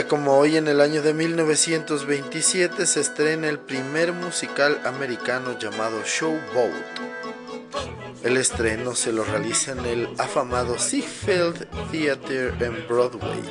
[0.00, 6.72] Como hoy, en el año de 1927, se estrena el primer musical americano llamado Showboat.
[8.24, 13.42] El estreno se lo realiza en el afamado Ziegfeld Theater en Broadway.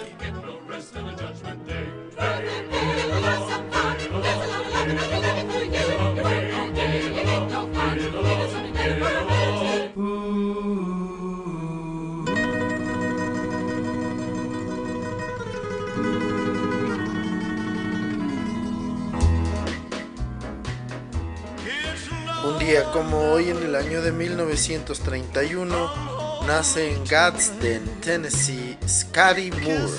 [23.31, 29.93] Hoy en el año de 1931 nace en Gadsden, Tennessee, Scotty Moore.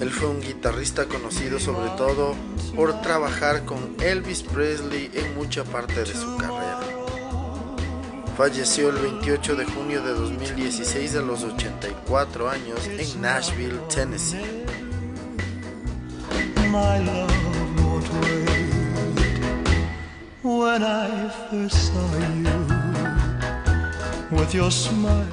[0.00, 2.36] Él fue un guitarrista conocido sobre todo
[2.76, 6.80] por trabajar con Elvis Presley en mucha parte de su carrera.
[8.36, 14.64] Falleció el 28 de junio de 2016 a los 84 años en Nashville, Tennessee.
[20.74, 22.66] When I first saw you
[24.36, 25.24] with your smile.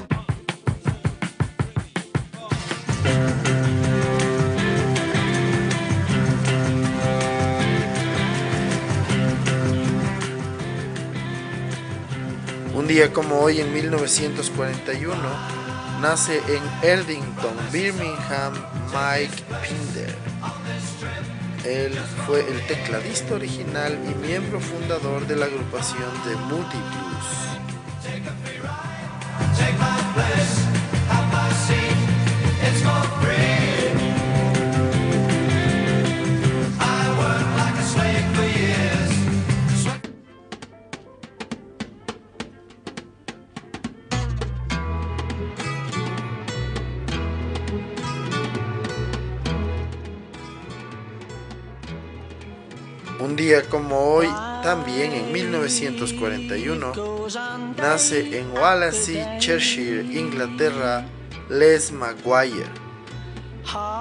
[12.76, 15.18] Un día como hoy en 1941
[16.02, 18.54] nace en Erdington, Birmingham,
[18.94, 20.31] Mike Pinder.
[21.66, 21.94] Él
[22.26, 27.52] fue el tecladista original y miembro fundador de la agrupación de Moody Blues.
[53.52, 54.30] Día como hoy,
[54.64, 56.94] también en 1941,
[57.76, 61.06] nace en Wallasey, Cheshire, Inglaterra,
[61.50, 62.70] Les Maguire.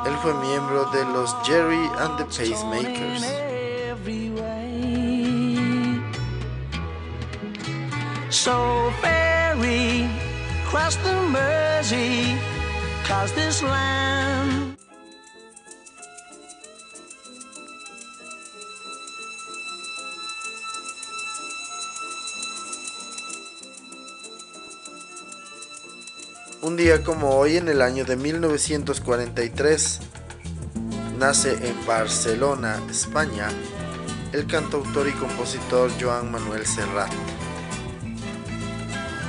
[0.07, 3.25] Él fue miembro de los Jerry and the Pacemakers.
[8.31, 10.09] So ferry
[10.65, 12.39] cross the Mersey,
[13.05, 14.70] cause this land
[26.71, 29.99] Un día como hoy, en el año de 1943,
[31.19, 33.49] nace en Barcelona, España,
[34.33, 37.11] el cantautor y compositor Joan Manuel Serrat.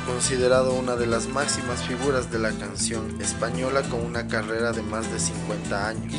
[0.05, 5.11] Considerado una de las máximas figuras de la canción española con una carrera de más
[5.11, 6.13] de 50 años.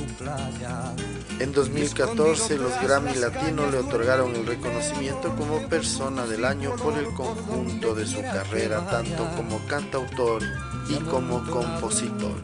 [0.00, 0.94] Tu playa.
[1.38, 7.06] En 2014 los Grammy Latino le otorgaron el reconocimiento como persona del año por el
[7.14, 10.42] conjunto de su carrera, tanto como cantautor
[10.88, 12.42] y como compositor.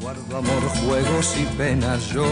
[0.00, 2.26] Guardo amor, juegos y penas yo,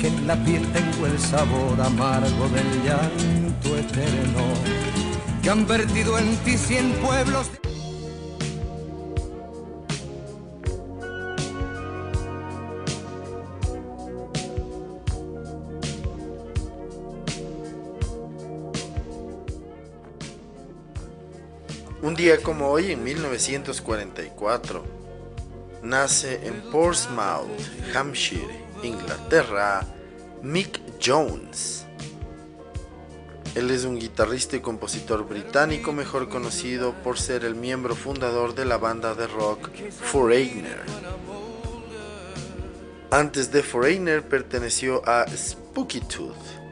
[0.00, 4.42] que en la piel tengo el sabor amargo del llanto eterno,
[5.42, 7.50] que han vertido en ti cien pueblos.
[22.16, 24.82] Día como hoy, en 1944,
[25.82, 27.50] nace en Portsmouth,
[27.94, 29.84] Hampshire, Inglaterra,
[30.40, 31.84] Mick Jones.
[33.54, 38.64] Él es un guitarrista y compositor británico mejor conocido por ser el miembro fundador de
[38.64, 40.84] la banda de rock Foreigner.
[43.10, 46.65] Antes de Foreigner perteneció a Spooky Tooth.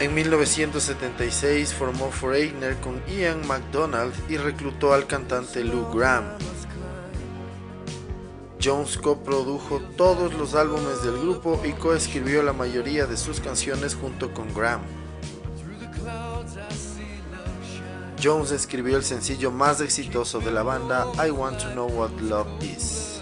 [0.00, 6.24] En 1976 formó Foreigner con Ian MacDonald y reclutó al cantante Lou Graham.
[8.62, 14.34] Jones coprodujo todos los álbumes del grupo y coescribió la mayoría de sus canciones junto
[14.34, 14.80] con Graham.
[18.22, 22.48] Jones escribió el sencillo más exitoso de la banda, I Want to Know What Love
[22.62, 23.13] Is.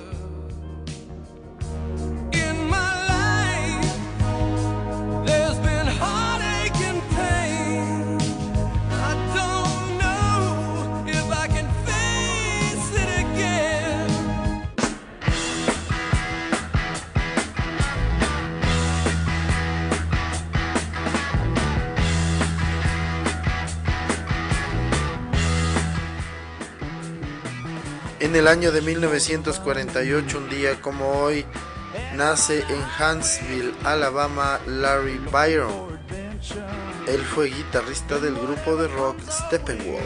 [28.33, 31.45] En el año de 1948, un día como hoy,
[32.15, 36.01] nace en Huntsville, Alabama, Larry Byron.
[37.07, 40.03] Él fue guitarrista del grupo de rock Steppenwolf.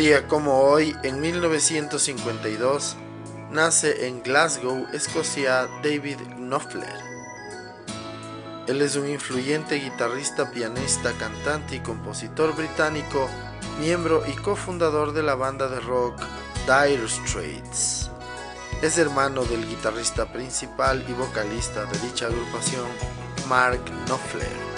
[0.00, 2.96] Día como hoy, en 1952,
[3.50, 6.88] nace en Glasgow, Escocia, David Knopfler.
[8.66, 13.28] Él es un influyente guitarrista, pianista, cantante y compositor británico,
[13.78, 16.18] miembro y cofundador de la banda de rock
[16.64, 18.10] Dire Straits.
[18.80, 22.88] Es hermano del guitarrista principal y vocalista de dicha agrupación,
[23.50, 24.69] Mark Knopfler.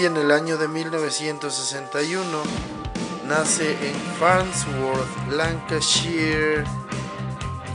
[0.00, 2.24] Hoy en el año de 1961
[3.28, 6.64] nace en Farnsworth, Lancashire,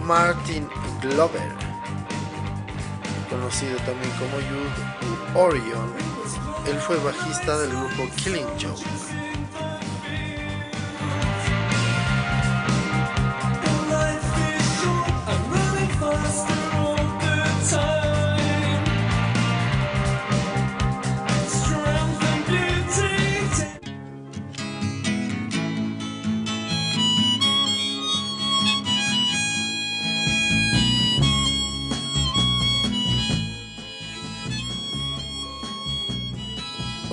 [0.02, 0.68] Martin
[1.04, 1.54] Glover,
[3.30, 5.94] conocido también como Jude Orion.
[6.66, 9.15] Él fue bajista del grupo Killing Joke.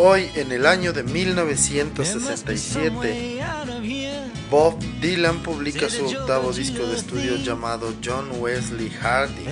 [0.05, 3.41] Hoy, en el año de 1967,
[4.51, 9.47] Bob Dylan publica su octavo disco de estudio llamado John Wesley Harding.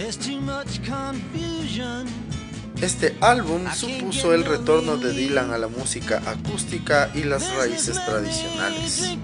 [2.83, 9.17] Este álbum supuso el retorno de Dylan a la música acústica y las raíces tradicionales.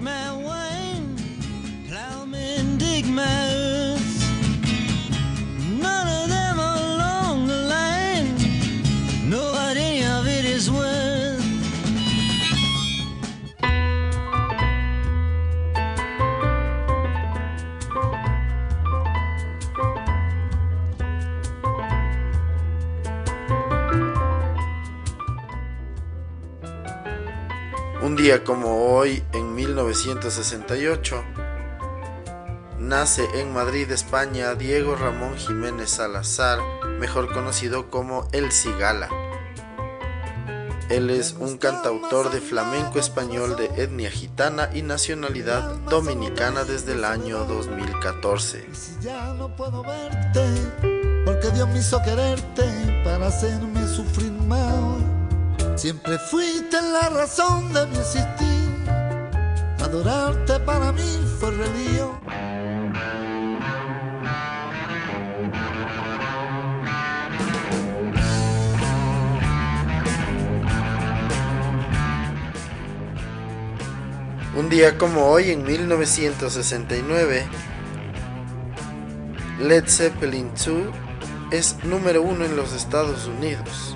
[28.35, 31.23] Como hoy, en 1968,
[32.81, 36.59] nace en Madrid, España, Diego Ramón Jiménez Salazar,
[36.99, 39.09] mejor conocido como El Cigala.
[40.91, 47.05] Él es un cantautor de flamenco español de etnia gitana y nacionalidad dominicana desde el
[47.05, 48.67] año 2014.
[51.25, 54.96] porque Dios me hizo quererte para hacerme sufrir más.
[55.87, 58.91] Siempre fuiste la razón de mi existir.
[59.79, 62.11] Adorarte para mí fue religión.
[74.57, 77.47] Un día como hoy, en 1969,
[79.61, 80.67] Led Zeppelin 2
[81.53, 83.96] es número uno en los Estados Unidos.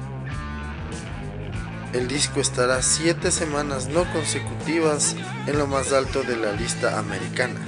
[1.92, 5.16] El disco estará siete semanas no consecutivas
[5.47, 7.61] en lo más alto de la lista americana.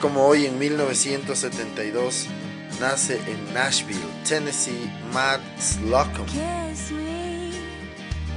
[0.00, 2.28] Como hoy en 1972
[2.80, 3.98] nace en Nashville,
[4.28, 6.26] Tennessee, Matt Slocum.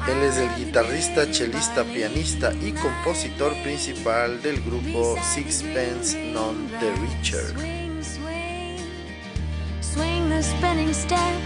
[0.07, 6.95] Él es el guitarrista, chelista, pianista y compositor principal del grupo Sixpence None the
[10.93, 11.41] step.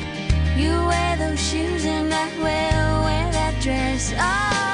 [0.58, 4.14] You wear those shoes and wear that dress.
[4.18, 4.69] Oh.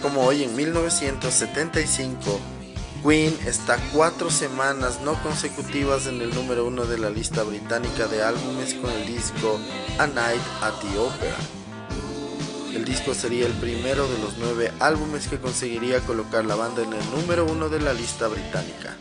[0.00, 2.40] Como hoy, en 1975,
[3.04, 8.22] Queen está cuatro semanas no consecutivas en el número uno de la lista británica de
[8.22, 9.58] álbumes con el disco
[9.98, 11.36] A Night at the Opera.
[12.72, 16.92] El disco sería el primero de los nueve álbumes que conseguiría colocar la banda en
[16.92, 18.96] el número uno de la lista británica.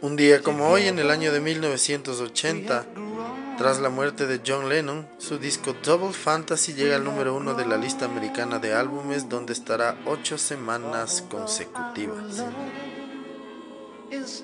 [0.00, 2.86] Un día como hoy, en el año de 1980,
[3.56, 7.66] tras la muerte de John Lennon, su disco Double Fantasy llega al número uno de
[7.66, 12.44] la lista americana de álbumes, donde estará ocho semanas consecutivas.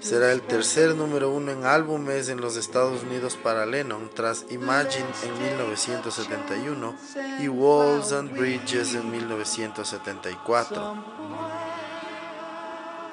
[0.01, 5.07] Será el tercer número uno en álbumes en los Estados Unidos para Lennon tras Imagine
[5.23, 6.97] en 1971
[7.41, 11.05] y Walls and Bridges en 1974.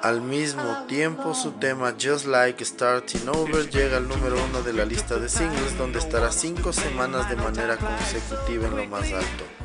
[0.02, 4.84] Al mismo tiempo, su tema Just Like Starting Over llega al número uno de la
[4.84, 9.61] lista de singles, donde estará cinco semanas de manera consecutiva en lo más alto.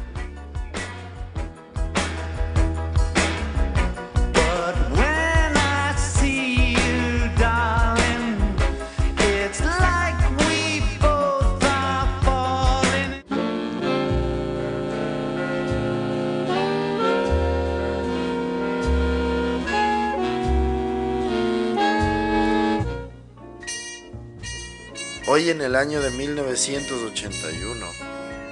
[25.38, 27.86] Hoy en el año de 1981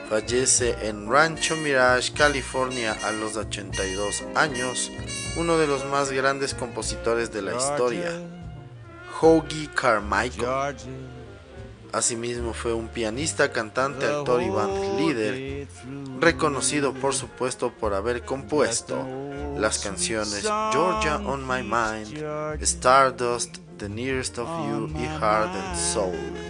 [0.07, 4.91] fallece en Rancho Mirage, California a los 82 años,
[5.35, 8.11] uno de los más grandes compositores de la historia,
[9.19, 10.75] Hoagie Carmichael.
[11.91, 15.67] Asimismo fue un pianista, cantante, actor y band líder,
[16.19, 19.03] reconocido por supuesto por haber compuesto
[19.57, 26.44] las canciones Georgia on My Mind, Stardust, The Nearest of You y Heart and Soul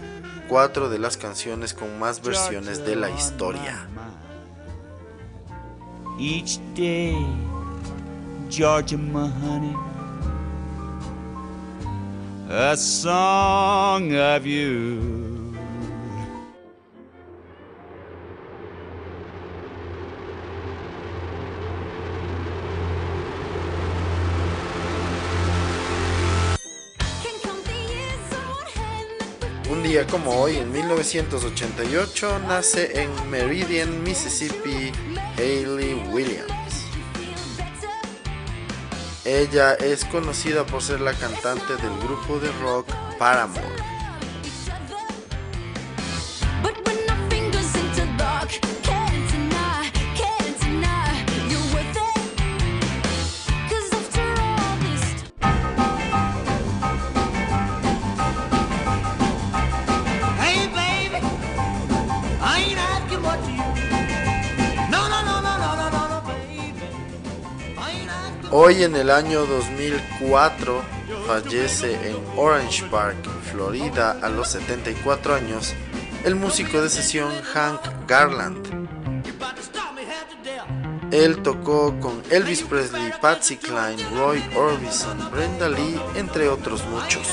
[0.47, 3.87] cuatro de las canciones con más versiones de la historia.
[6.19, 7.17] Each day,
[8.49, 9.75] Georgia, my honey,
[12.49, 15.34] a song of you.
[30.03, 34.91] Como hoy, en 1988, nace en Meridian, Mississippi,
[35.37, 36.51] Hayley Williams.
[39.23, 42.87] Ella es conocida por ser la cantante del grupo de rock
[43.17, 43.94] Paramore.
[68.65, 70.83] Hoy en el año 2004
[71.27, 73.15] fallece en Orange Park,
[73.51, 75.75] Florida, a los 74 años,
[76.23, 78.65] el músico de sesión Hank Garland.
[81.11, 87.27] Él tocó con Elvis Presley, Patsy Cline, Roy Orbison, Brenda Lee, entre otros muchos.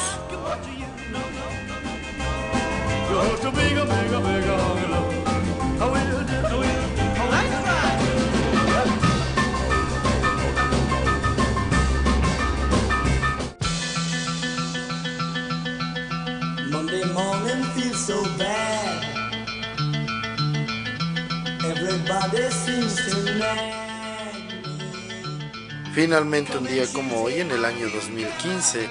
[25.94, 28.88] Finalmente un día como hoy en el año 2015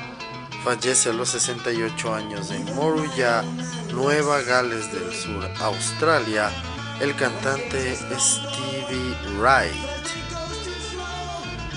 [0.63, 3.43] Fallece a los 68 años en Moruya,
[3.91, 6.51] Nueva Gales del Sur, Australia,
[6.99, 9.73] el cantante Stevie Wright.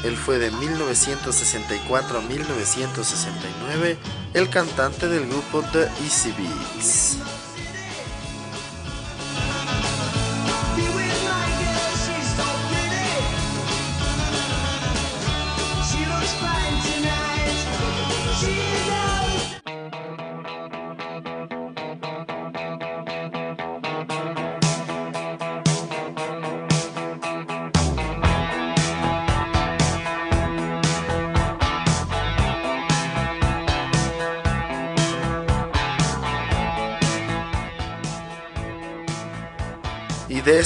[0.05, 3.97] Él fue de 1964 a 1969
[4.35, 7.34] el cantante del grupo The Easy Beats.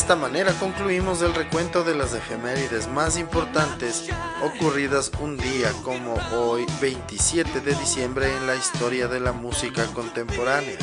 [0.08, 4.08] Esta manera concluimos el recuento de las efemérides más importantes
[4.42, 10.78] ocurridas un día como hoy 27 de diciembre en la historia de la música contemporánea.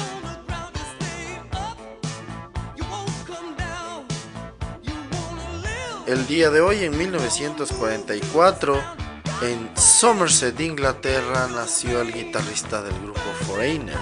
[6.05, 8.79] El día de hoy, en 1944,
[9.41, 13.97] en Somerset, Inglaterra, nació el guitarrista del grupo Foreigner,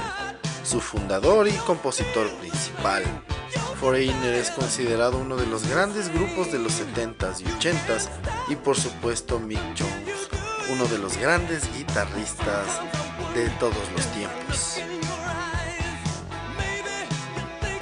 [0.65, 3.03] su fundador y compositor principal.
[3.83, 8.07] Foreigner es considerado uno de los grandes grupos de los 70s y 80s
[8.47, 10.29] y por supuesto Mick Jones,
[10.71, 12.79] uno de los grandes guitarristas
[13.35, 14.77] de todos los tiempos.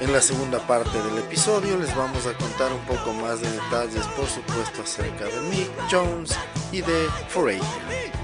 [0.00, 4.04] En la segunda parte del episodio les vamos a contar un poco más de detalles
[4.16, 6.36] por supuesto acerca de Mick Jones
[6.72, 8.21] y de Foreigner.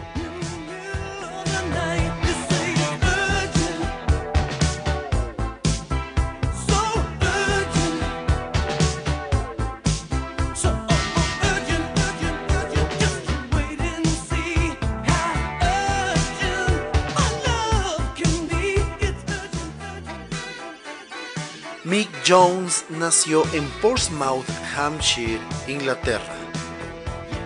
[22.28, 24.44] Jones nació en Portsmouth,
[24.76, 26.34] Hampshire, Inglaterra.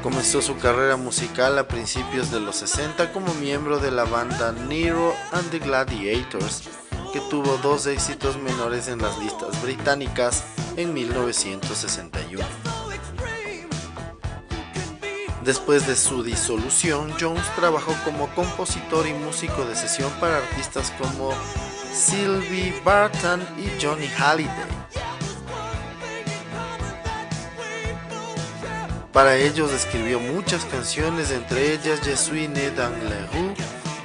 [0.03, 5.15] Comenzó su carrera musical a principios de los 60 como miembro de la banda Nero
[5.31, 6.65] and the Gladiators,
[7.13, 10.43] que tuvo dos éxitos menores en las listas británicas
[10.77, 12.45] en 1961.
[15.45, 21.33] Después de su disolución, Jones trabajó como compositor y músico de sesión para artistas como
[21.93, 24.67] Sylvie Barton y Johnny Halliday.
[29.13, 33.55] Para ellos escribió muchas canciones, entre ellas Je suis né dans le rue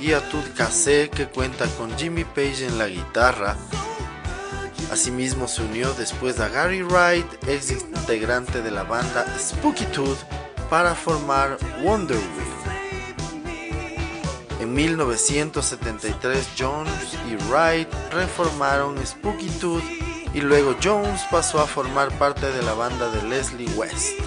[0.02, 3.56] y A tout cassé, que cuenta con Jimmy Page en la guitarra.
[4.92, 10.20] Asimismo se unió después a Gary Wright, ex integrante de la banda Spooky Tooth,
[10.70, 12.57] para formar Wonder en
[14.78, 19.82] 1973 Jones y Wright reformaron Spooky Tooth
[20.36, 24.20] y luego Jones pasó a formar parte de la banda de Leslie West.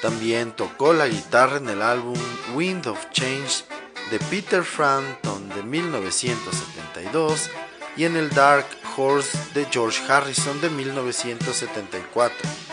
[0.00, 2.16] También tocó la guitarra en el álbum
[2.54, 3.64] Wind of Change
[4.12, 7.50] de Peter Frampton de 1972
[7.96, 8.66] y en el Dark
[8.96, 12.65] Horse de George Harrison de 1974.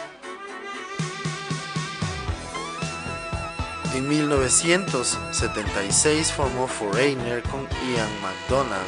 [4.14, 8.86] 1976 formó Foreigner con Ian McDonald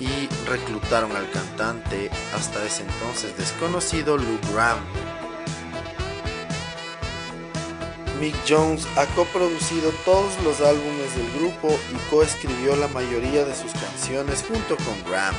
[0.00, 4.80] y reclutaron al cantante hasta ese entonces desconocido Luke Graham.
[8.20, 13.70] Mick Jones ha coproducido todos los álbumes del grupo y coescribió la mayoría de sus
[13.72, 15.36] canciones junto con Graham.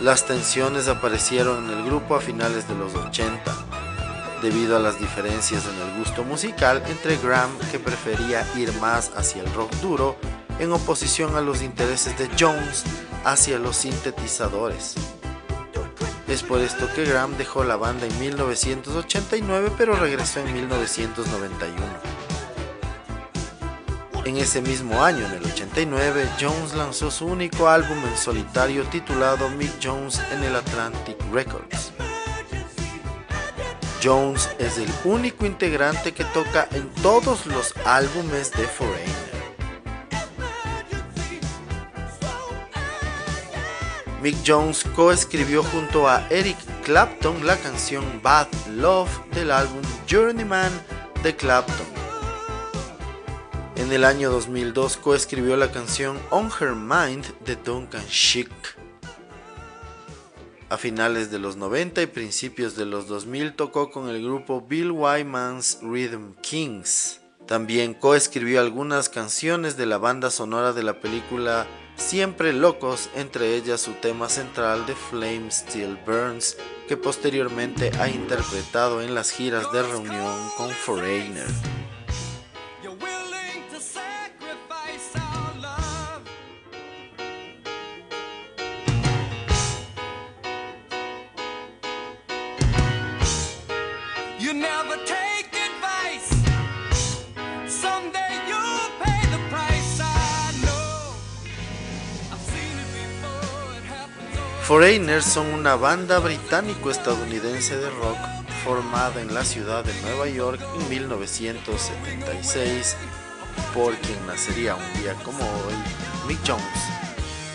[0.00, 3.67] Las tensiones aparecieron en el grupo a finales de los 80
[4.42, 9.42] debido a las diferencias en el gusto musical entre Graham que prefería ir más hacia
[9.42, 10.16] el rock duro
[10.58, 12.84] en oposición a los intereses de Jones
[13.24, 14.94] hacia los sintetizadores.
[16.28, 22.18] Es por esto que Graham dejó la banda en 1989 pero regresó en 1991.
[24.24, 29.48] En ese mismo año, en el 89, Jones lanzó su único álbum en solitario titulado
[29.48, 31.92] Mick Jones en el Atlantic Records.
[34.02, 39.28] Jones es el único integrante que toca en todos los álbumes de Foreigner.
[44.22, 50.72] Mick Jones coescribió junto a Eric Clapton la canción Bad Love del álbum Journeyman
[51.22, 51.86] de Clapton.
[53.76, 58.77] En el año 2002 coescribió la canción On Her Mind de Duncan Sheik.
[60.70, 64.90] A finales de los 90 y principios de los 2000 tocó con el grupo Bill
[64.90, 67.20] Wyman's Rhythm Kings.
[67.46, 73.80] También coescribió algunas canciones de la banda sonora de la película Siempre Locos, entre ellas
[73.80, 79.82] su tema central de Flame Still Burns, que posteriormente ha interpretado en las giras de
[79.82, 81.48] reunión con Foreigner.
[104.68, 108.18] Foreigners son una banda británico-estadounidense de rock
[108.66, 112.94] formada en la ciudad de Nueva York en 1976
[113.72, 115.72] por quien nacería un día como hoy,
[116.26, 116.62] Mick Jones,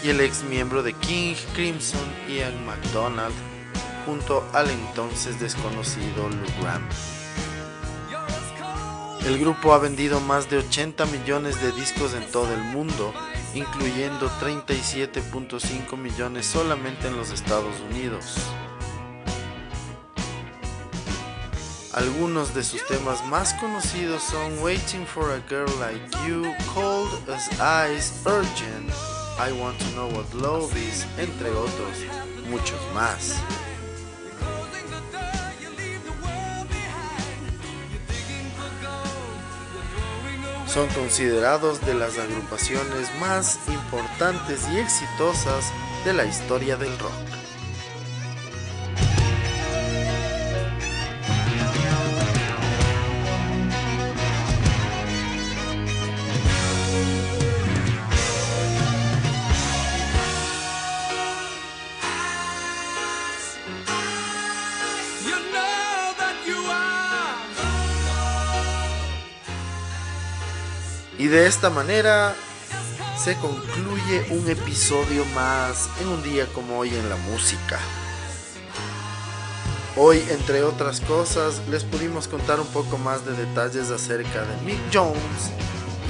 [0.03, 3.35] y el ex miembro de King Crimson, Ian MacDonald,
[4.07, 6.81] junto al entonces desconocido Lou Graham.
[9.23, 13.13] El grupo ha vendido más de 80 millones de discos en todo el mundo
[13.53, 18.35] incluyendo 37.5 millones solamente en los Estados Unidos.
[21.93, 27.47] Algunos de sus temas más conocidos son Waiting for a Girl Like You, Cold as
[27.91, 28.89] Ice, Urgent,
[29.37, 31.97] I Want to Know What Love Is, entre otros,
[32.49, 33.35] muchos más.
[40.73, 45.71] Son considerados de las agrupaciones más importantes y exitosas
[46.03, 47.42] de la historia del rock.
[71.17, 72.35] Y de esta manera
[73.17, 77.79] se concluye un episodio más en un día como hoy en la música.
[79.95, 84.79] Hoy, entre otras cosas, les pudimos contar un poco más de detalles acerca de Mick
[84.91, 85.51] Jones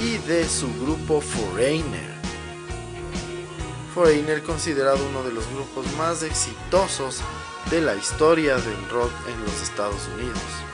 [0.00, 2.14] y de su grupo Foreigner.
[3.94, 7.20] Foreigner considerado uno de los grupos más exitosos
[7.70, 10.73] de la historia del rock en los Estados Unidos.